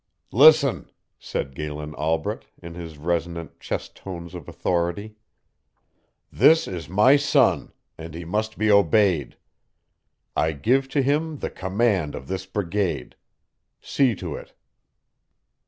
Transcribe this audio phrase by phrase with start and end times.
[0.31, 5.13] "Listen," said Galen Albret, in his resonant chest tones of authority.
[6.31, 9.37] "This is my son, and he must be obeyed.
[10.35, 13.15] I give to him the command of this brigade.
[13.79, 14.53] See to it."